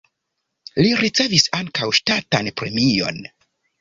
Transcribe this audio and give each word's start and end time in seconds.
Li 0.85 0.93
ricevis 1.01 1.45
ankaŭ 1.59 1.91
ŝtatan 1.99 2.51
premion. 2.63 3.21